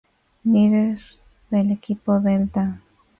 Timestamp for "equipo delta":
1.73-2.81